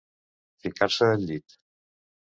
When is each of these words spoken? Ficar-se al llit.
Ficar-se 0.63 1.11
al 1.17 1.27
llit. 1.29 1.59